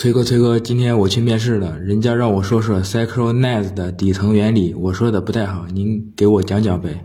[0.00, 7.04] 崔哥，崔哥，今天我去面试了，人家让我说说 Synchronize 的底层原理，我说的不太好，您给我讲讲呗。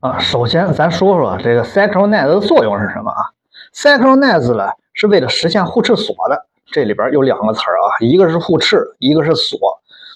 [0.00, 3.30] 啊，首先咱说说这个 Synchronize 的作用是什么啊
[3.72, 9.56] ？Synchronize 呢是为了实现互斥锁的，这里边有两个词儿啊，一个是互斥，一个是锁。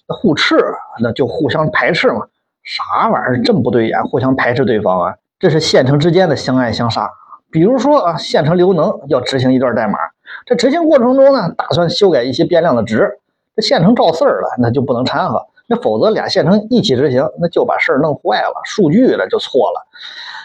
[0.08, 0.56] 那互斥
[1.00, 2.26] 那就互相排斥嘛，
[2.64, 5.14] 啥玩意儿这么不对眼，互相排斥对方啊？
[5.38, 7.08] 这是线程之间的相爱相杀。
[7.52, 9.96] 比如说啊，线程刘能要执行一段代码。
[10.46, 13.18] 这执行过程中呢，打算修改一些变量的值，
[13.56, 19.86] 这线程照四儿了，那就不能掺和，那否则俩线程一起执行，那就把事儿弄坏了，数据了就错了。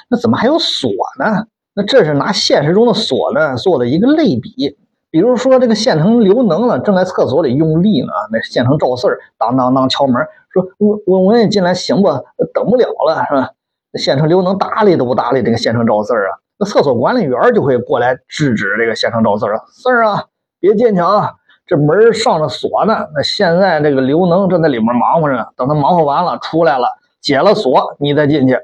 [0.09, 1.45] 那怎么还有锁呢？
[1.73, 4.77] 那这是拿现实中的锁呢做的一个类比。
[5.09, 10.15] 比如说这个线程刘能呢正在厕所里用力呢，那线程赵四儿当当当敲门，
[10.49, 12.09] 说我我我也进来行不？
[12.53, 13.51] 等不了了是吧？
[13.91, 16.42] 那线程刘能搭理都不搭理这个线程赵四儿啊。
[16.59, 20.25] 那厕所管理员就会过来制止这个线程赵四儿啊，四儿啊，
[20.59, 21.33] 别进去啊，
[21.65, 23.07] 这门上着锁呢。
[23.15, 26.87] 那现在这个刘能正在里面忙活着呢，等他忙活完了出来了，
[27.21, 28.57] 解了锁，你再进去。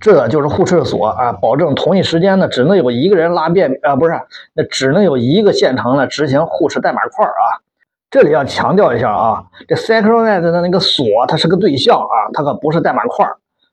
[0.00, 4.20] 这就是互斥锁啊，保证同一时间呢，只能有一个人拉便啊，不是，
[4.52, 7.64] 那只能有一个线程呢执行互斥代码块啊。
[8.10, 13.26] 这里要强调一下啊，这 Synchronize 的那个锁它是个对象啊，它可不是代码块。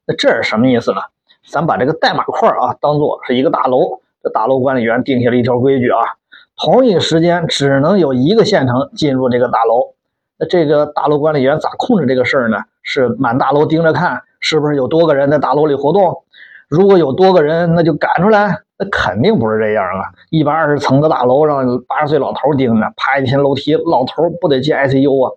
[0.07, 1.01] 那这是什么意思呢？
[1.51, 5.99] 咱把这个代码块啊当做是一个大楼，这大楼管理员定下了一条规矩啊，
[6.55, 9.93] 同一时间只能有一个县城进入这个大楼。
[10.39, 12.57] 那这个大楼管理员咋控制这个事儿呢？
[12.83, 16.23] 是满大楼盯着看，是不是有多个人在大楼里活动？
[16.69, 18.57] 如果有多个人，那就赶出来。
[18.79, 20.09] 那肯定不是这样啊！
[20.29, 25.35] 一百二十层的大楼让八十岁老头盯着，爬一天楼梯，老头不得进 ICU 啊？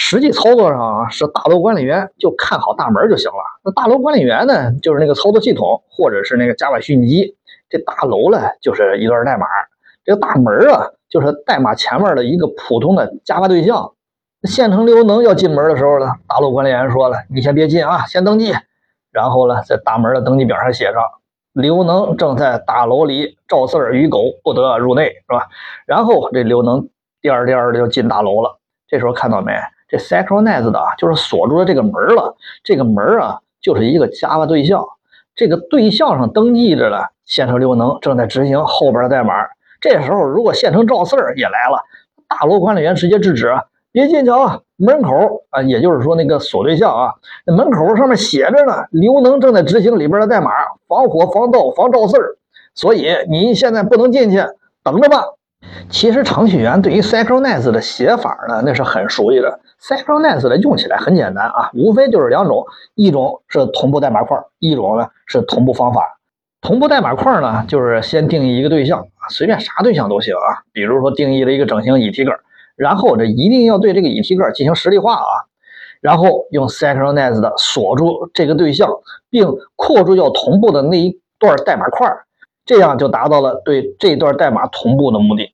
[0.00, 3.38] 实际操作上啊，是大楼管理员就看好大门就行了。
[3.64, 7.36] 那大楼管理员呢，就是那个操作系统，或者是那个 Java 虚拟机。
[7.68, 9.46] 这大楼呢，就是一段代码。
[10.04, 13.92] 这个大门啊，就是代码前面的一个普通的 Java 对象。
[14.44, 18.54] 线程刘能要进门的时候呢，大楼管理员说了：“你先别进啊，先登记。”
[19.10, 21.02] 然后呢，在大门的登记表上写上
[21.52, 25.48] ：“刘能正在大楼里，赵四儿与狗不得入内，是吧？”
[25.86, 26.88] 然后这刘能
[27.20, 28.60] 颠颠的就进大楼了。
[28.86, 29.52] 这时候看到没？
[29.88, 32.36] 这 s y c h r o n i z e 的啊，就是锁住了这个门了。
[32.62, 34.84] 这个门啊，就是一个 Java 对象。
[35.34, 39.32] 这个对象上登记着的线程刘能正在执行后边的代码。
[39.80, 41.78] 这时候，如果线程赵四儿也来了，
[42.28, 43.54] 大楼管理员直接制止，
[43.92, 44.60] 别进去啊！
[44.76, 47.14] 门口啊，也就是说那个锁对象啊，
[47.46, 50.50] 那门口上面写着呢，刘能正在执行里边的代码，
[50.88, 52.36] 防火、防盗、防赵四儿。
[52.74, 54.44] 所以你现在不能进去，
[54.82, 55.22] 等着吧。
[55.88, 59.60] 其实程序员对于 s y c h r o n i z e 的写法呢，那是很熟悉的。
[59.80, 66.18] Synchronize 的用起来很简单啊，无非就是两种，一种是同步代码块，一种呢是同步方法。
[66.60, 72.32] 同步代码块呢，就是先定义一个对象啊，随便啥对象都行啊，比如说定义了一个整形以 t 个，
[72.74, 75.46] 然后这一定要对这个以 t 个进行实例化啊，
[76.00, 78.90] 然后用 Synchronize 的锁住这个对象，
[79.30, 79.46] 并
[79.76, 82.12] 扩住要同步的那一段代码块，
[82.66, 85.52] 这样就达到了对这段代码同步的目的。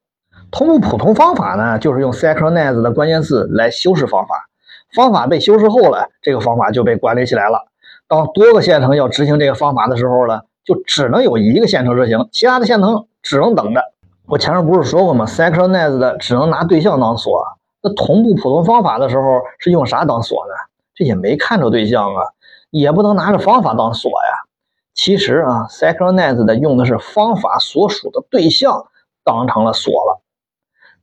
[0.54, 4.48] 同步普通方法呢，就是用 Synchronize 的关键字来修饰方法。
[4.94, 7.66] 方法被修饰后了，这个方法就被管理起来了。
[8.06, 13.82] 当多个线程要执行这个方法的时候呢，就只能有一个线程执行，其他的线程只能等着。
[14.26, 17.44] 我前面不是说过吗？Synchronize 的只能拿对象当锁。
[17.82, 20.54] 那同步普通方法的时候是用啥当锁呢？
[20.94, 22.22] 这也没看着对象啊，
[22.70, 24.46] 也不能拿着方法当锁呀。
[24.94, 28.86] 其实啊，Synchronize 的用的是方法所属的对象
[29.24, 30.20] 当成了锁了。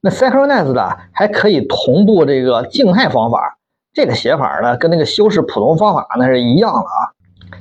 [0.01, 3.57] 那 Synchronize 的还可以同步这个静态方法，
[3.93, 7.13] 这个写法呢跟那个修饰普通方法那是一样的啊。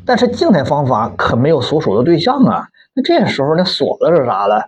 [0.07, 2.69] 但是静态方法可没有所属的对象啊。
[2.95, 4.63] 那这时候那锁的是啥呢？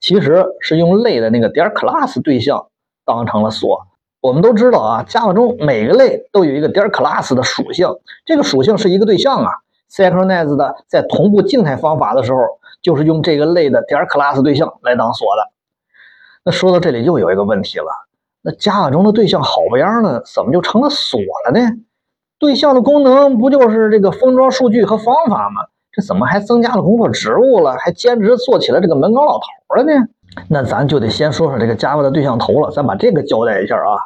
[0.00, 2.66] 其实是用类的那个点 class 对象
[3.06, 3.86] 当成了锁。
[4.20, 7.88] 我们都知道啊，Java 中每个类都有一个点 class 的属性，
[8.26, 9.50] 这个属性是一个对象啊。
[9.90, 12.40] Synchronize 的在同步静态方法的时候，
[12.82, 15.53] 就是用这个类的点 class 对象来当锁的。
[16.44, 17.86] 那说到这里又有一个问题了，
[18.42, 21.66] 那 Java 中的对象好不样呢，怎么就成了锁了呢？
[22.38, 25.62] 对象的功能不就是这个封装数据和方法吗？
[25.90, 29.92] 这怎么还增加了工作职务了，还兼职做起了这个门岗老头了呢？
[30.48, 33.96] 那咱就得先说说这个 Java 的对象头了，咱把这个交代一下啊。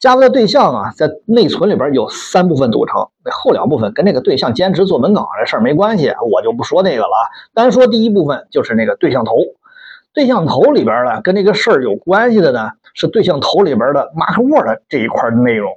[0.00, 7.16] Java 的对象啊，在内存里边有三部分组成，那后两部分跟这个对象兼职做门岗这事儿没关系，我就不说那个了。
[7.54, 9.34] 单说第一部分，就是那个对象头。
[10.14, 15.70] 对象头里边呢，跟这个事儿有关系的呢，是对象头里边的 Mark Word 这一块的内容。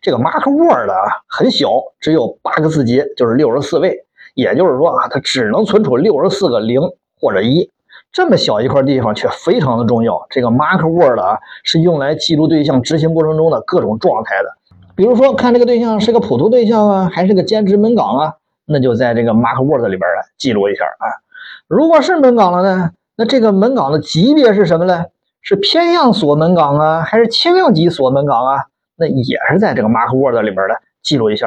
[0.00, 0.96] 这个 Mark Word 啊，
[1.28, 1.68] 很小，
[2.00, 4.06] 只有八个字节，就是六十四位。
[4.34, 6.80] 也就是说啊，它只能存储六十四个零
[7.20, 7.70] 或者一。
[8.10, 10.26] 这么小一块地方却非常的重要。
[10.30, 14.48] 这个 Mark Word 啊，是用来记录对象执行过程中的各种状态的。
[14.94, 18.34] 比如说，看这个对象是个普通对象啊，还是个兼职门岗啊，
[18.66, 21.08] 那就在这个 Mark Word 里边来记录一下啊。
[21.68, 22.90] 如果是门岗了呢，
[23.22, 25.04] 那这个门岗的级别是什么呢？
[25.42, 28.64] 是偏向锁门岗啊，还是轻量级锁门岗啊？
[28.96, 30.74] 那也是在这个 Mark Word 里边的
[31.04, 31.46] 记录一下。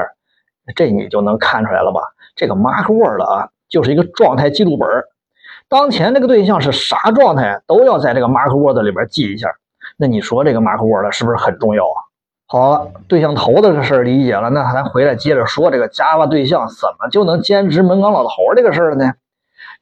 [0.73, 1.99] 这你就能看出来了吧？
[2.33, 4.87] 这个 Mark Word 啊，就是一个状态记录本。
[5.67, 9.49] 当前这个对象是啥状态，都要在这个 Mark Word 里边记一下。
[9.97, 11.99] 那你说这个 Mark Word 是不是很重要啊？
[12.47, 19.11] 好了，对象头的这事儿理解了，那咱回来接着说这个 Java 对象怎么就能兼职门岗老头这个事儿呢？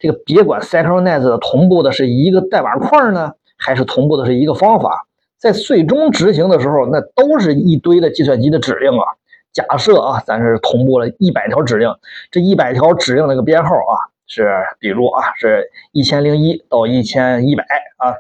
[0.04, 5.08] 这个别管 Synchronize 同步的是一个代码块呢，还是同步的是一个方法，
[5.38, 9.06] 在最终执行的时候，那都是一堆的计算机的指令啊。
[9.54, 11.90] 假设啊，咱是同步了一百条指令，
[12.32, 14.12] 这一百条指令那个编号啊。
[14.28, 17.64] 是，比如啊，是一千零一到一千一百
[17.96, 18.12] 啊，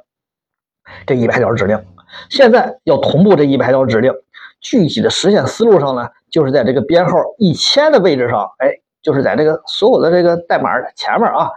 [1.05, 1.83] 这一百条指令，
[2.29, 4.13] 现在要同步这一百条指令，
[4.61, 8.69] 具体的实现思路上呢，就是在这个编号一千的位置上，哎，
[9.01, 11.49] 就是在这个所有的这个代码前面啊，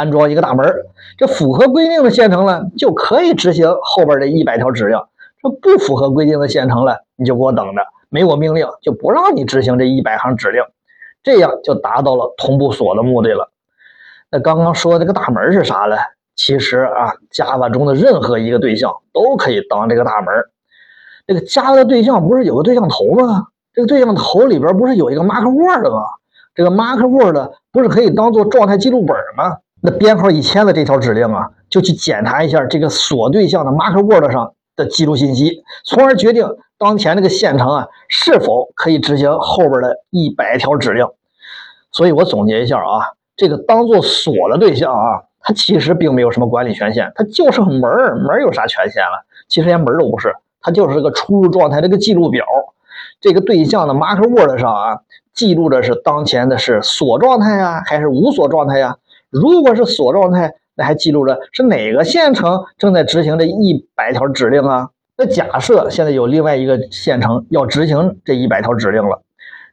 [0.00, 0.66] 安装一个大门，
[1.18, 4.98] 这符合规定的线程了，就可以执行后边的一百条指令；
[5.42, 10.62] 这不符合规定的线程了，你就给我等着，没我命令就不让你执行这一百行指令，
[11.22, 13.50] 这样就达到了同步锁的目的了。
[14.30, 15.96] 那刚刚说这个大门是啥呢？
[16.34, 20.34] 其实啊，Java 中的任何一个对象都可以当这个大门。
[21.26, 23.48] 这个 Java 的对象不是有个对象头吗？
[23.74, 26.02] 这个对象头里边不是有一个 Mark Word 吗？
[26.54, 29.58] 这个 Mark Word 不是可以当做状态记录本吗？
[29.82, 36.46] 那编号一千的这条指令啊，就去检查一下这个锁对象的 Mark Word 上的记录信息，从而决定
[36.78, 41.06] 当前这个线程啊是否可以执行后边的一百条指令。
[41.92, 43.16] 所以我总结一下啊。
[43.36, 49.24] 这个当做锁的对象啊，它其实并没有什么管理权限，它就是个门儿，门儿有啥权限了？
[49.48, 52.44] 其实连门儿都不是，它就是个出入状态这个记录表。
[53.18, 55.00] 这个对象的 Mark Word 上啊，
[55.32, 58.98] 记录的是当前的是锁状态呀，还是无锁状态呀？
[59.30, 64.90] 如果是锁状态，那还记录着是哪个线程正在执行这一百条指令啊？
[65.16, 69.22] 那假设现在有另外一个线程要执行这一百条指令了。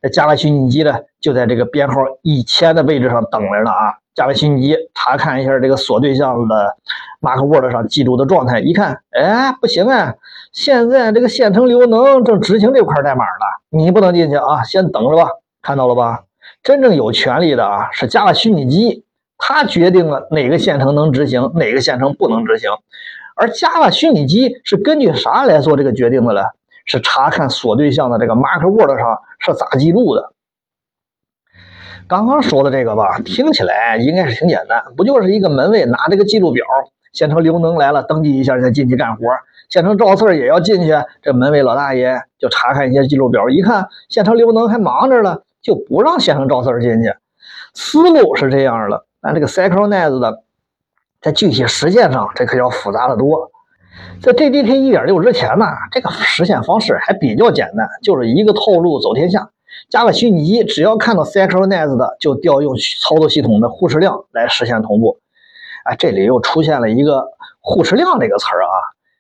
[0.02, 6.76] 那加了虚拟机呢，就在这个编号一千的位置上等着呢啊加了虚拟机查看一下这个锁对象的
[7.22, 10.16] Mark Word 上记录的状态，一看，哎，不行啊！
[10.52, 15.30] 现在这个线程刘能正执行这块代码呢，你不能进去啊，先等着吧。
[15.62, 16.24] 看到了吧？
[16.64, 19.04] 真正有权利的啊是加了虚拟机，
[19.38, 22.70] 它决定了哪个线程能执行，哪个线程不能执行。
[23.36, 26.42] 而 Java 虚拟机是根据啥来做这个决定的呢？
[26.86, 30.32] 是查看锁对象的这个 Mark Word 上是咋记录的？
[32.08, 36.66] 刚刚说的这个吧，听起来应该是挺简单，不就是一个门卫拿这个记录表，
[37.12, 39.24] 县城刘能来了，登记一下再进去干活。
[39.70, 47.14] 县城赵四也要进去，这门卫老大爷就查看一些记录表，一看县城刘能还忙着了，就不让县城赵四进去。
[47.74, 50.44] 思路是这样的，但这个 Synchronize 的
[51.22, 53.52] 在具体实践上，这可要复杂的多。
[54.22, 59.50] 在 JDK 1.6之前呢，这个实现方式还比较简单，就是一个套路走天下。
[59.90, 65.20] 加个虚拟机，只要看到 Synchronize 的，就调用操作系统的互斥量来实现同步。
[65.84, 67.28] 啊，这里又出现了一个
[67.60, 68.76] 互斥量这个词儿啊，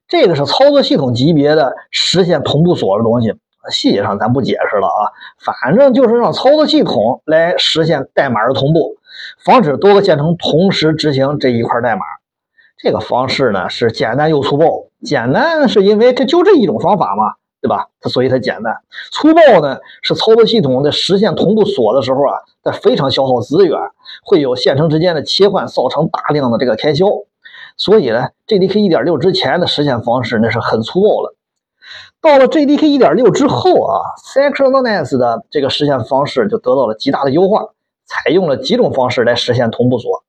[0.08, 3.36] 这个是操作系统级别的实现同步锁的东西，
[3.70, 8.98] 细节上咱不解释了啊，反正就是让操作系统来实现代码的同步，
[9.44, 12.02] 防止多个线程同时执行这一块代码。
[12.78, 14.88] 这个方式呢是简单又粗暴。
[15.04, 17.88] 简单是因为这就这一种方法嘛，对吧？
[18.02, 18.76] 它所以它简单。
[19.12, 23.80] 粗暴呢是操作系统在实现同步锁的时候啊，在非常消耗资源，
[24.24, 27.06] 会有线程之间的切换，造成大量的这个开销。
[27.78, 31.36] 所以呢，JDK 1.6之前的实现方式那是很粗暴了。
[32.27, 37.69] 到了 JDK 1.6之后啊，Synchronize 的这个实现方式就得到了极大的优化，
[38.05, 40.25] 采用了几种方式来实现同步锁。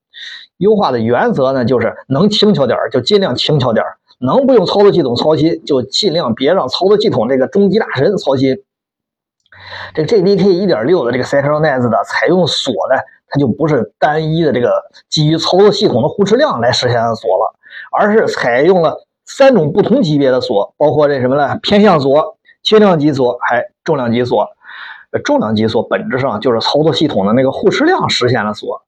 [0.59, 3.85] 优化的原则呢，就是能轻巧点就尽量轻巧点
[4.21, 8.57] 能不用操作系统操心就尽量别让操作系统这个终极大神操心。
[9.93, 17.55] 这 JDK 1.6的这个 Synchronize 的采用锁呢，它就不是单一的这个基于操作系统的互斥量来实现锁了，
[17.91, 21.59] 而是采用了三种不同级别的锁，包括这什么呢？
[21.63, 24.49] 偏向锁、轻量级锁还重量级锁。
[25.23, 28.83] 重量级锁本质上就是操作系统的那个互斥量实现了锁。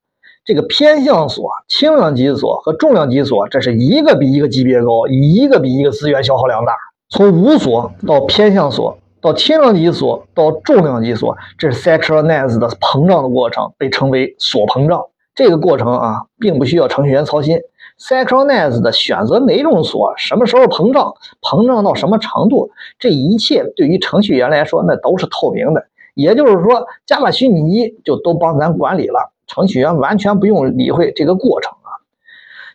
[0.44, 6.74] 这个偏向锁、轻量级锁和重量级锁，这是一个比一个级别高，一个比一个资源消耗量大。
[7.10, 15.04] 从无锁到偏向锁，到轻量级锁，到重量级锁，这是 Synchronize 的膨胀的过程，被称为锁膨胀。
[15.34, 17.58] 这个过程啊，并不需要程序员操心。
[18.00, 25.84] Synchronize 的选择哪种锁，什么时候膨胀，膨胀到什么程度，这一切对于程序员来说那都是透明的。
[26.14, 32.00] 也就是说，Java 虚拟机就都帮咱管理了，程序员完全不用理会这个过程啊。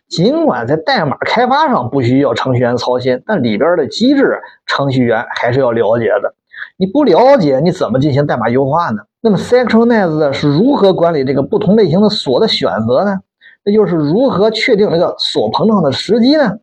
[0.08, 6.34] 尽管在代码开发上不需要程序员操心，但里边的机制程序员还是要了解的。
[6.76, 9.02] 你不了解，你怎么进行代码优化呢？
[9.20, 13.18] 那么 synchronize 是如何管理这个不同类型的锁的选择呢？
[13.66, 16.56] 那就是如何确定这个锁膨胀的时机呢？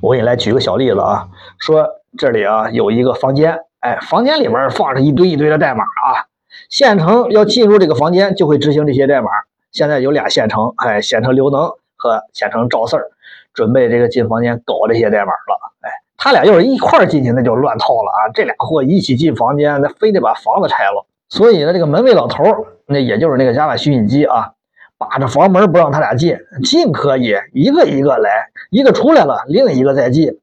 [0.00, 1.86] 我给你来举个小例子啊，说
[2.16, 6.24] 这里啊有一个房间，哎，房间里面放着一堆一堆的代码啊，
[6.70, 9.28] 线程要进入这个房间就会执行这些代码。
[9.70, 13.04] 现在有俩线程，哎，线程刘能和线程赵四儿，
[13.52, 18.32] 准备这个进房间搞这些代码了，哎，他俩要是一块进去，那就乱套了啊！
[18.32, 21.04] 这俩货一起进房间，那非得把房子拆了。
[21.28, 22.42] 所以呢，这个门卫老头
[22.86, 24.52] 那也就是那个 Java 虚拟机啊，
[24.98, 30.40] 把着房门不让他俩进，进可以一个一个来，一个出来了，另一个再进。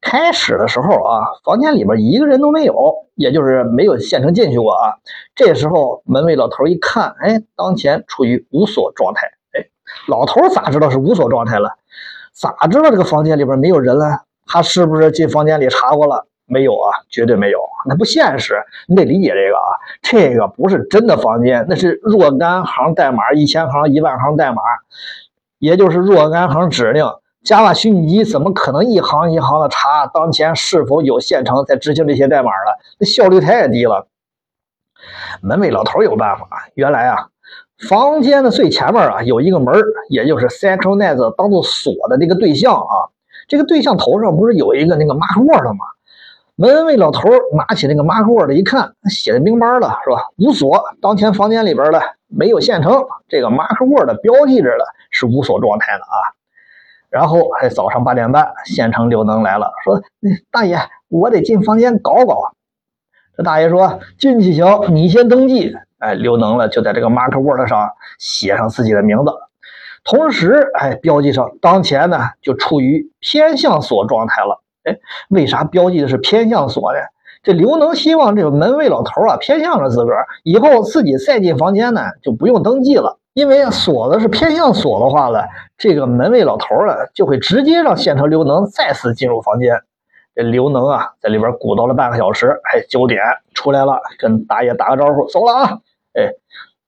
[0.00, 2.74] 开始的时候啊，房间里边一个人都没有，
[3.16, 4.94] 也就是没有现成进去过啊。
[5.34, 9.26] 这时候门卫老头一看，哎，当前处于无锁状态。
[9.52, 9.66] 哎，
[10.08, 11.74] 老头咋知道是无锁状态了？
[12.32, 14.22] 咋知道这个房间里边没有人了？
[14.46, 16.26] 他是不是进房间里查过了？
[16.50, 18.60] 没有啊，绝对没有，那不现实。
[18.88, 19.70] 你得理解这个啊，
[20.02, 24.60] 这个不是真的房间，那是若干行代码，一千行、一万行代码，
[25.58, 27.06] 也就是若干行指令。
[27.42, 32.78] Java 虚拟机怎么可能一行一行的查当前是否有现成在执行这些代码了？
[32.98, 34.08] 那效率太低了。
[35.40, 37.28] 门卫老头有办法，原来啊，
[37.88, 39.74] 房间的最前面啊有一个门，
[40.10, 43.08] 也就是 synchronize 当做锁的那个对象啊，
[43.48, 45.86] 这个对象头上不是有一个那个 mark word 吗？
[46.60, 50.28] 门卫老头拿起那个 mark word 一看，写的明白了，是吧？
[50.36, 56.20] 无锁，当前房间里边呢没有现成，这个 mark word 标记着的是无锁状态的啊。
[57.08, 60.02] 然后还早上八点半，县城刘能来了，说
[60.52, 62.52] ：“大爷，我得进房间搞搞。”
[63.38, 67.88] 这大爷说：“进去行，你先登记。”哎，刘能了就在这个 mark word 上
[68.18, 69.32] 写上自己的名字，
[70.04, 74.62] 同时哎标记上当前呢就处于偏向锁状态了。
[74.84, 76.98] 哎，为啥标记的是偏向锁呢？
[77.42, 83.18] 这刘能希望这个门卫老头啊偏向着自个儿，以后自己再进房间呢就不用登记了。
[83.32, 85.44] 因为锁子是偏向锁的话呢，
[85.78, 89.80] 这个门卫老头呢就会直接让县城刘能再次进入房间。
[90.34, 93.22] 这刘能啊在里边鼓捣了半个小时，哎，九点
[93.54, 95.78] 出来了，跟大爷打个招呼，走了啊。
[96.12, 96.32] 哎，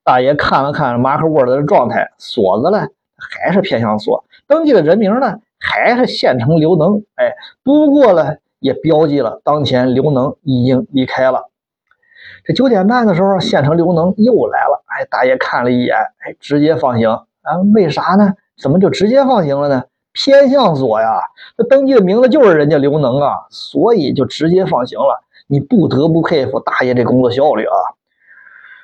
[0.04, 5.38] 大爷看了看 Mark Word 的状态，锁子呢还是偏向锁，登记的人名呢？
[5.62, 11.48] 还是县城刘能，哎，不过呢，也标记了当前刘能已经离开了。
[12.44, 17.56] 这九点半的时候，县城刘能又来了，哎，大爷看了一眼，哎，直接放行啊？
[17.74, 18.34] 为啥呢？
[18.60, 19.84] 怎么就直接放行了呢？
[20.12, 21.22] 偏向左呀，
[21.56, 25.24] 那登记的名字就是人家刘能啊，所以就直接放行了。
[25.46, 27.76] 你不得不佩服大爷这工作效率啊！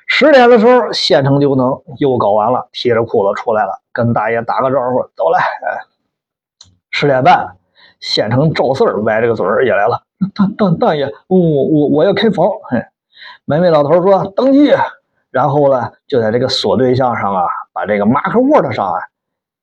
[0.07, 5.98] 十点的时候，县城刘能又搞完了，提着裤子出来了，跟大爷打个招呼，走了，哎。
[6.91, 7.55] 十点半，
[7.99, 10.01] 县城赵四儿歪着个嘴儿也来了。
[10.33, 12.47] 大大大爷，我我我要开房。
[12.69, 12.83] 嘿，
[13.45, 14.73] 门卫老头说登记，
[15.31, 18.99] 然后呢，就在这个锁对象上啊，把这个 Mark Word 上啊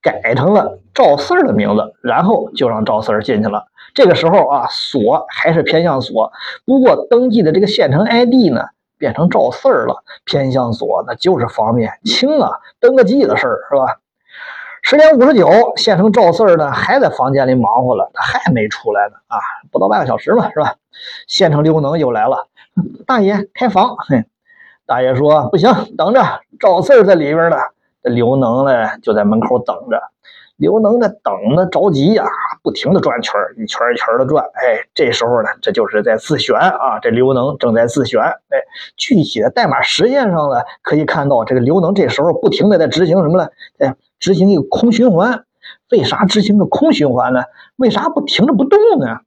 [0.00, 3.66] 改成了赵四儿的名字，然后就让赵四儿进去了。
[3.92, 6.32] 这个时候啊，锁还是偏向锁，
[6.64, 8.66] 不过登记的这个县城 ID 呢
[8.98, 10.04] 变成赵四儿了。
[10.24, 13.98] 偏向锁那就是方便轻啊，登个记的事儿是吧？
[14.88, 19.36] 十点五十九，县城赵四儿呢还在房间里忙活了，他还没出来呢啊，
[19.72, 20.76] 不到半个小时嘛，是吧？
[21.26, 22.46] 县城刘能又来了，
[23.04, 23.96] 大爷开房。
[24.08, 24.24] 嘿，
[24.86, 26.22] 大爷说不行，等着，
[26.60, 27.56] 赵四儿在里边呢。
[28.00, 30.00] 这刘能呢就在门口等着。
[30.56, 32.24] 刘能呢等的着急呀，
[32.62, 34.44] 不停的转圈一圈一圈的转。
[34.54, 38.22] 哎，这时候呢，这就是在自旋啊，这刘能正在自旋。
[38.22, 38.62] 哎，
[38.96, 43.48] 具体的代码实现上呢，可以看到这个刘能这时候不停的在执行什么呢？
[43.80, 45.44] 哎，执行一个空循环。
[45.90, 47.42] 为啥执行个空循环呢？
[47.76, 49.18] 为啥不停着不动呢？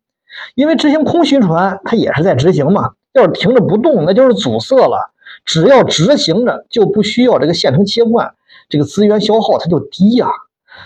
[0.55, 2.91] 因为执行空循环，它也是在执行嘛。
[3.13, 5.11] 要是停着不动，那就是阻塞了。
[5.45, 8.33] 只要执行着，就不需要这个线程切换，
[8.69, 10.27] 这个资源消耗它就低呀。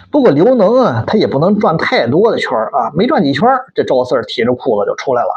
[0.09, 5.29] 不过刘能啊，他也不能转太多的圈儿啊，没转几圈儿，这赵四儿提着裤子就出来了。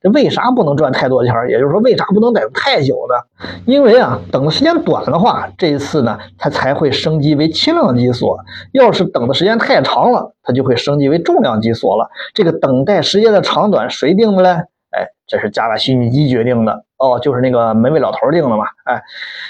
[0.00, 1.34] 这为啥不能赚太多钱？
[1.48, 3.48] 也就是说，为啥不能等太久呢？
[3.66, 8.36] 因为啊，等的时间短的话，这一次呢，它才会升级为轻量级锁；
[8.72, 12.08] 要是等的时间太长了，它就会升级为重量级锁了。
[12.34, 14.48] 这个等待时间的长短谁定的嘞？
[14.90, 16.85] 哎，这是加大虚拟机决定的。
[16.98, 18.64] 哦，就是那个门卫老头定的嘛。
[18.84, 19.02] 哎，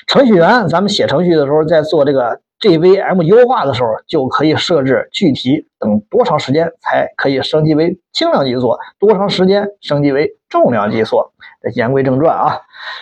[0.07, 11.33] 程序员，咱们写程序的时候，在做这个 JVM 优化的时候，就可以设置具体等多长时间才可以升级为轻量级锁，多长时间升级为重量级锁。
[11.75, 12.61] 言归正传啊，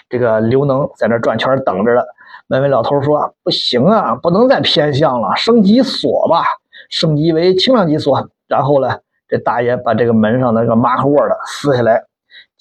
[0.09, 2.07] 这个刘能在那转圈等着了。
[2.47, 6.45] 门卫老头说：“不行啊，不能再偏向了，升级锁吧，
[6.91, 8.99] 升级为轻量级锁。”然后呢，
[9.29, 12.05] 这大爷把这个门上的那个马克沃的撕下来。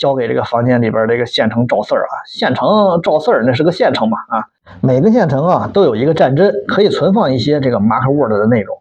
[0.03, 2.67] 交给这个房间里边这个县城赵四儿啊，县城
[3.01, 4.43] 赵四儿那是个县城嘛啊，
[4.81, 8.77] 每个县城啊都有一个战针，可以存放一些这个 Mark Word 的内容。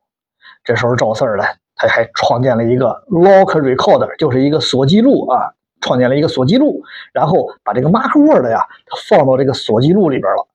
[0.65, 1.45] 这时候赵四儿呢，
[1.77, 10.49] 他还创建了一个 Lock Recorder，就是一个锁记录啊，创建了一个锁记录，然后把这个 Mark Word 呀，他放到这个锁记录里边了。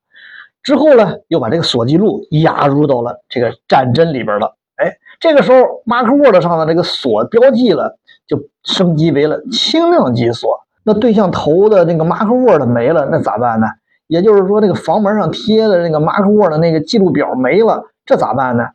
[0.63, 4.57] 之后呢，又把这个锁记录压入到了这个战针里边了。
[4.75, 7.97] 哎，这个时候 Mark Word 上的这个锁标记了。
[8.27, 13.67] 就升级为了轻量级锁，那对象头的那个 Mark Word 没了，那咋办呢？
[14.07, 18.65] 也就是说，这个房门上贴的那个 Mark Word 的那个记录表没了，这咋办呢？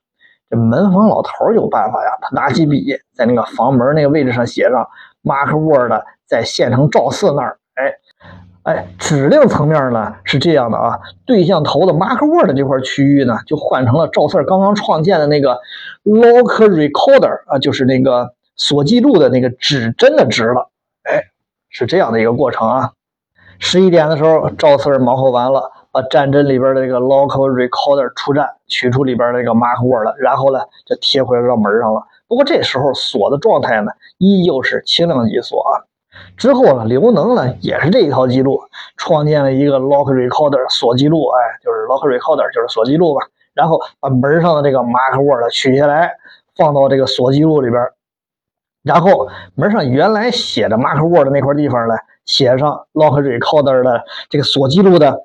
[0.50, 4.87] 这门房老头有办法呀，他拿起笔，在那个房门那个位置上写上
[5.23, 5.92] Mark Word
[6.26, 7.59] 在县城赵四那儿。
[7.75, 7.94] 哎
[8.64, 15.59] 哎，指令层面呢是这样的啊，对象头的 Mark Word 这块区域呢，就换成了赵四刚刚创建的那个
[16.04, 18.35] Lock Recorder 啊，就是那个。
[18.56, 20.71] 锁记录的那个指针的值了，
[21.04, 21.23] 哎，
[21.71, 22.92] 是这样的一个过程啊。
[23.59, 32.02] 十一点的时候，赵四忙活完了，把战争里边的这个 local recorder 出站，取出里边那个 mark word 了，然后呢，就贴回到门上了。
[32.26, 35.87] 不过这时候锁的状态呢，依旧是轻量级锁啊。
[36.37, 38.61] 之后呢，刘能呢也是这一套记录，
[38.97, 43.26] 创建了一个 lock recorder 锁记录，哎，就是 lock recorder 就是锁记录吧。
[43.54, 46.11] 然后把门上的这个 mark word 取下来，
[46.56, 47.80] 放到这个锁记录里边。
[48.83, 55.21] 然后门上原来写着 Mark Word 那块地方呢，写上 Lock Recorder 的这个锁记录的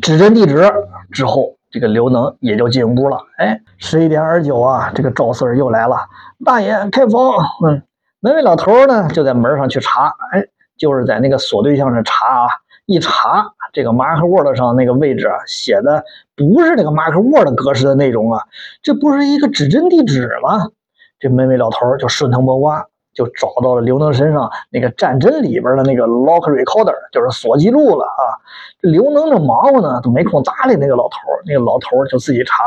[0.00, 0.72] 指针地址
[1.10, 3.18] 之后，这个刘能也就进屋了。
[3.38, 5.98] 哎，十一点二十九啊，这个赵四又来了，
[6.44, 7.20] 大爷开房。
[7.66, 7.82] 嗯，
[8.20, 10.44] 门卫老头呢就在门上去查，哎，
[10.76, 12.48] 就是在那个锁对象上查啊，
[12.86, 16.04] 一查这个 Mark Word 上那个位置啊，写的
[16.36, 18.44] 不是这个 Mark Word 格式的内容啊，
[18.82, 20.68] 这不是一个指针地址吗？
[21.18, 28.22] 这门卫老头就顺藤摸瓜，就找到了刘能身上那个战争里边的那个 lock recorder，就是锁记录了啊。
[28.80, 32.64] 刘能这忙活呢，都没空搭理那个老头那个老头就自己查。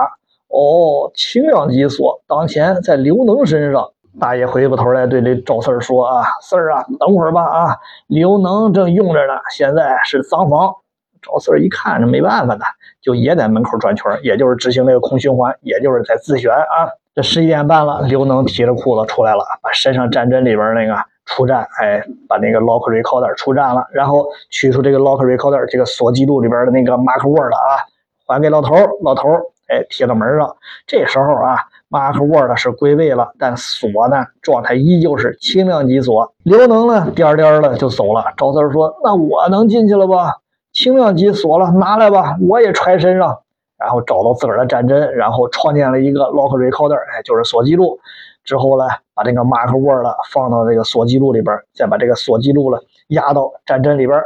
[0.50, 3.90] 哦，轻量级锁当前在刘能身上。
[4.20, 10.76] 大爷回过头来对这赵四儿说：“啊，四儿啊，等会儿吧啊，刘能正用着呢，现在是脏房。”
[11.24, 12.66] 赵四儿一看，这没办法的，
[13.02, 16.92] 就也在门口转圈，也就是执行那个空循环，也就是在自旋啊。
[17.14, 20.96] 这十一点半了，刘能提着裤子出来了，把身上战针里边那个
[21.26, 27.84] 出战，哎，把那个 lock recorder 出战了，然后取出这个 lock recorder 这个锁记录里边的那个 mark word 啊，
[28.26, 30.56] 还给老头儿老头儿哎，贴到门上。
[30.88, 31.58] 这时候啊
[31.90, 36.34] ，mark word 是归位了，但锁呢，状态依旧是轻量级锁。
[36.44, 38.24] 刘能呢，颠颠的就走了。
[38.38, 40.38] 赵四说：“那我能进去了吧？
[40.72, 43.40] 轻量级锁了，拿来吧，我也揣身上。”
[43.82, 48.00] 然后找到自个儿的战针，然后创建了一个 lock recorder，哎，就是锁记录。
[48.44, 54.22] 之后呢，把这个 mark word 放到这个锁记录里边，再把这个锁记录了压到战针里边。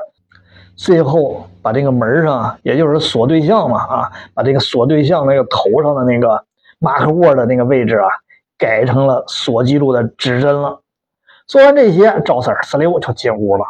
[0.75, 6.43] 最后把这个门上，也就是锁对象嘛，啊，把这个锁对象那个头上的那个
[6.81, 8.07] mark word 那个位置啊，
[8.57, 10.81] 改成了锁记录的指针了。
[11.47, 13.65] 做完这些，赵四儿呲溜就进屋了。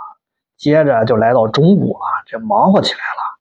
[0.58, 3.35] 接着就来到中午啊，这忙活起来了。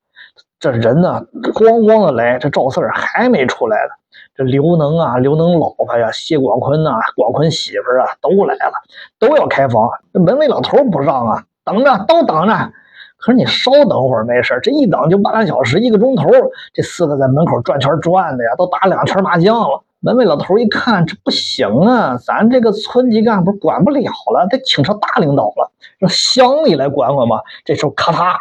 [0.64, 1.22] 这人呢，
[1.52, 3.90] 咣咣的来，这赵四儿还没出来呢。
[4.34, 8.72] 这刘能啊，刘能老婆呀，谢广坤呐，广坤媳妇啊，都来了，
[9.18, 9.90] 都要开房。
[10.14, 12.72] 这门卫老头不让啊，等着，都等着。
[13.18, 16.30] 可是你稍等会儿没事这一等就半个小时，一个钟头。
[16.72, 19.82] 这四个在门口转圈转的呀，都打两圈麻将了。
[20.00, 27.42] 门卫老头一看，这不行啊，咱这个村级干部管不了了，得请上大领导了，让乡里来管管吧。
[27.66, 28.34] 这时候咔嚓。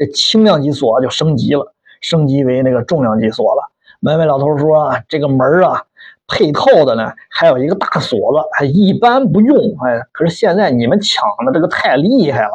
[0.00, 3.70] 这轻量级锁就升级了，升级为那个重量级锁了。
[4.00, 5.84] 门卫老头说：“啊，这个门啊，
[6.26, 9.58] 配套的呢，还有一个大锁子，还一般不用。
[9.84, 12.52] 哎，可是现在你们抢的这个太厉害了，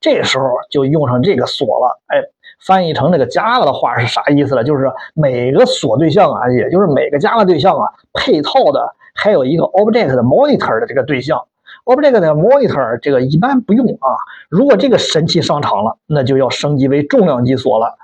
[0.00, 2.00] 这时候就用上这个锁了。
[2.06, 2.16] 哎，
[2.64, 4.64] 翻译成那个 Java 的话是啥意思呢？
[4.64, 11.38] 就是每个锁对象啊，也就是每个 Java 对象啊，配套的还有一个 Object Monitor 的这个对象。”
[11.84, 14.08] Object 的 Monitor 这个一般不用啊，
[14.48, 17.96] 如果这个神器上场了，那就要升级为重量级锁了。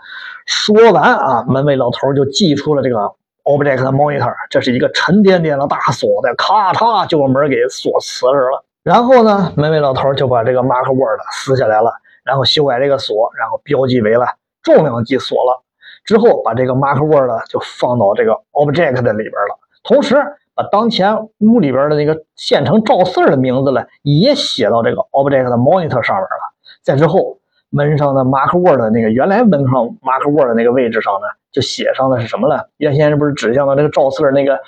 [0.46, 3.12] 说完啊，门卫老头就寄出了这个
[3.44, 8.64] Object Monitor，这是一个沉甸甸的大锁子，咔嚓就把门给锁瓷实了。
[8.82, 11.92] 然后呢，门卫老头就把这个 Mark Word 撕下来了，
[12.24, 14.26] 然后修改这个锁，然后标记为了
[14.62, 15.62] 重量级锁了。
[16.04, 20.16] 之后把这个 mark word 就放到这个 object 的里边了，同时
[20.54, 26.52] 把当前屋里边的那个县城赵四的名字呢也写到这个 object 的 monitor 上面了。
[26.82, 27.38] 再之后，
[27.70, 32.64] 门上的 mark word 那个原来门上 mark word 的那个位置上呢，就写上的是什么呢？
[32.76, 34.58] 原先不是指向了这个赵四那个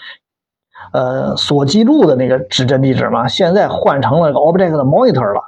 [0.93, 3.29] 呃所记录的那个指针地址吗？
[3.29, 5.43] 现在换成了个 object 的 monitor 了，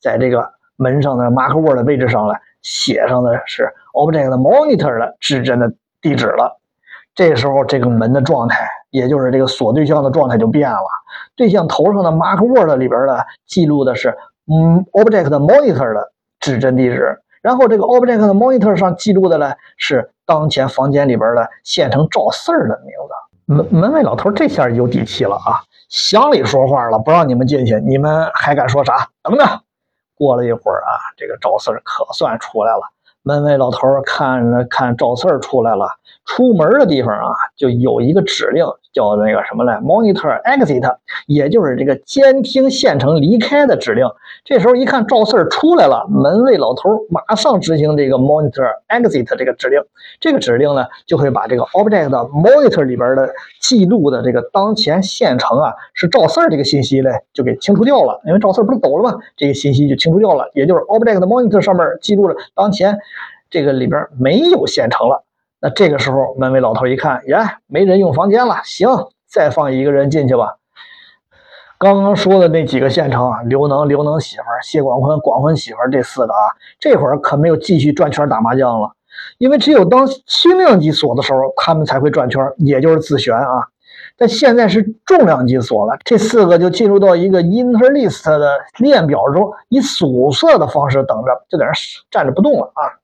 [0.00, 2.34] 在这个门上的 mark word 的位置上了。
[2.62, 5.72] 写上的是 object monitor 的指针的
[6.02, 6.59] 地址了，
[7.14, 10.86] 这时候这个门的状态，也就是这个锁对象的状态就变了。
[11.36, 14.16] 对象头上的 mark word 里边的记录的是
[14.50, 23.52] 嗯 object monitor 的指针地址，然后这个 object monitor 上记录的呢是当前房间里边的县城赵四儿的名字。
[23.52, 29.08] 门门卫老头这下有底气了啊，乡里说话了，不让你们进去，你们还敢说啥？
[29.22, 29.46] 等等。
[30.14, 32.82] 过了一会儿啊，这个赵四儿可算出来了。
[33.22, 35.88] 门卫老头看着看赵四儿出来了，
[36.24, 38.64] 出门的地方啊，就有一个指令。
[38.92, 40.96] 叫那个什么来，monitor exit，
[41.28, 44.04] 也就是这个监听县城离开的指令。
[44.44, 49.80] 这时候一看赵四儿出来了，门卫老头马上执行这个 monitor exit 这个指令。
[50.18, 53.30] 这个指令呢，就会把这个 object monitor 里边的
[53.60, 58.20] 记录的这个当前县城啊是赵四儿这个信息呢，就给清除掉了。
[58.26, 59.20] 因为赵四儿不是走了吗？
[59.36, 60.50] 这个信息就清除掉了。
[60.54, 62.98] 也就是 object monitor 上面记录了当前
[63.48, 65.22] 这个里边没有县城了。
[65.62, 68.88] 那这个时候，门卫老头一看，呀，没人用房间了，行，
[69.26, 70.56] 再放一个人进去吧。
[71.78, 78.92] 刚刚说的那几个县城啊，刘能、刘能媳妇、谢广坤、广坤媳妇这四个啊，这会儿可没有继续转圈打麻将了，
[79.38, 83.68] 因为只有当轻量级锁的时候，他们才会转圈，也就是自旋啊。
[84.16, 91.72] 但现在是重量级锁了，这四个就进入到一个 interlist 的链表中，以数色的方式等着，就在那
[92.10, 92.99] 站着不动了啊。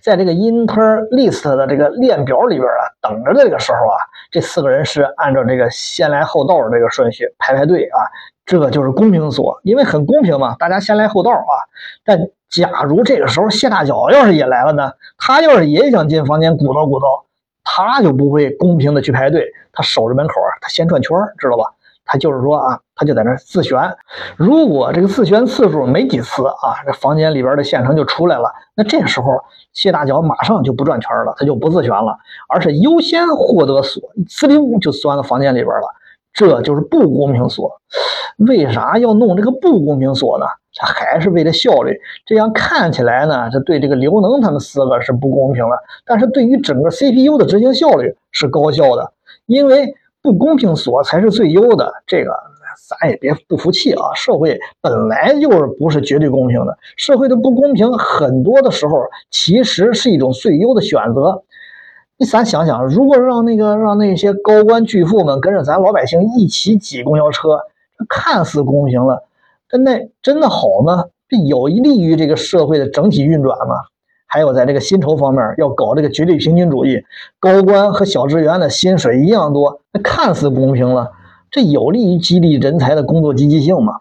[0.00, 3.96] 在这个 interlist 的这个链表里边啊，等着的这个时候啊，
[4.30, 7.98] 这四个人是按照这个先来后到的这个顺序排排队啊，
[8.44, 11.54] 这个就是公平锁，因为很公平嘛，大家先来后到啊。
[12.04, 17.26] 但假如这个时候谢大脚要是也来了呢，他要是也想进房间鼓捣鼓捣，
[17.64, 21.64] 他就不会公平的去排队，他守着门口啊，他先转圈，知道吧？
[22.06, 23.78] 他就是说啊，他就在那自旋。
[24.36, 28.50] 如果这个自旋次数没几次啊，这房间里边的线程就出来了。
[28.76, 29.32] 那这时候
[29.72, 32.16] 谢大脚马上就不转圈了，他就不自旋了，
[32.48, 35.88] 而是优先获得锁，呲溜就钻到房间里边了。
[36.32, 37.80] 这就是不公平锁。
[38.46, 40.46] 为啥要弄这个不公平锁呢？
[40.78, 41.98] 他还是为了效率。
[42.24, 49.12] 这样看起来呢，这对这个刘能他们四个是不公平了，但是对于整个 CPU 的执行效率是高效的，
[49.46, 49.92] 因为。
[50.26, 52.32] 不公平锁才是最优的，这个
[52.88, 54.12] 咱也别不服气啊！
[54.16, 61.44] 社会本来就是不是绝对公平的，社会的不公平很多的时候其实是一种最优的选择。
[62.16, 67.60] 你咱想想，如果让那个让那些高官巨富们跟着咱老百姓一起挤公交车，
[68.08, 69.22] 看似公平了，
[69.70, 71.04] 但那真的好吗？
[71.28, 73.76] 这有利于这个社会的整体运转吗？
[74.26, 77.04] 还有在这个薪酬方面，要搞这个绝对平均主义，
[77.40, 81.12] 高官和小职员的薪水一样多，那看似公平了，
[81.50, 84.00] 这有利于激励人才的工作积极性吗？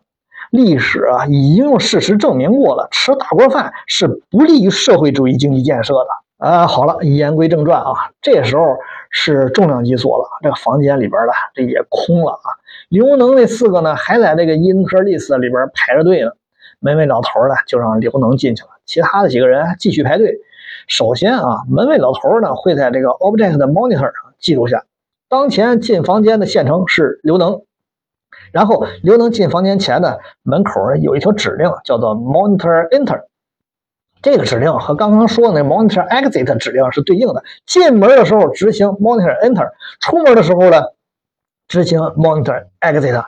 [0.52, 6.08] 历史啊，已经用事实证明过了，吃大锅饭是不利于社会主义经济建设的。
[6.38, 8.64] 啊，好了，言归正传啊，这时候
[9.10, 12.48] 是重量级锁了，这个房间里边的这也空了啊。
[12.90, 16.32] 刘能那四个呢，还在这个 interlist 里边排着队呢。
[16.86, 18.70] 门卫老头呢，就让刘能进去了。
[18.86, 20.38] 其他的几个人继续排队。
[20.88, 24.86] 首先啊，门卫老头呢会在这个 object monitor 上记录下
[25.28, 27.64] 当前进房间的县城是刘能。
[28.52, 33.24] 然后刘能进房间前呢，门口有一条指令叫做 monitor enter。
[34.22, 37.44] 这个指令和刚刚说的那 monitor exit 指令是对应的。
[37.66, 40.84] 进门的时候执行 monitor enter，出门的时候呢
[41.68, 43.26] 执行 monitor exit。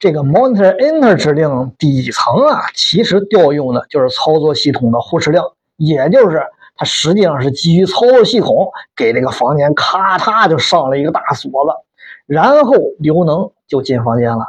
[0.00, 5.42] 这个 monitor enter 指令底层啊，其实调用的就是操作系统的呼哧令，
[5.76, 6.42] 也就是
[6.74, 11.72] 它实际上是基于操作系统给这个房间咔嚓就上了一个大锁子，
[12.26, 14.46] 然后刘能就进房间了。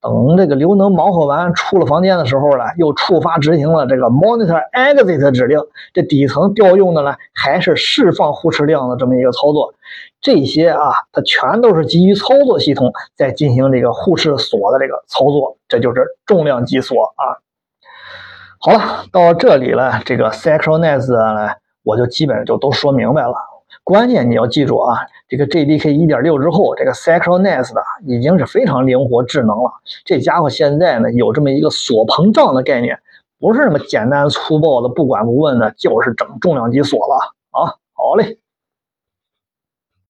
[0.00, 5.58] 等这个刘能忙活完出了房间的时候呢，又触发执行了这个 monitor exit 指令。
[5.92, 9.74] 这底层调用的呢，还是释放呼哧量的这么一个操作。
[10.20, 17.38] 这些啊，它全都是基于操作系统在进行这个互斥锁的这个操作，这就是重量级锁啊。
[18.60, 21.52] 好了，到这里了，这个 synchronize 呢，
[21.84, 23.34] 我就基本上就都说明白了。
[23.84, 29.70] 关键你要记住啊，这个 JDK 1.6之后，这个 synchronize 的已经是非常灵活智能了。
[30.04, 32.98] 这家伙现在呢，有这么一个锁膨胀的概念，
[33.38, 37.14] 不是那么简单粗暴的不管不问的，就是整重量级锁了
[37.52, 37.76] 啊！
[37.94, 38.38] 好嘞。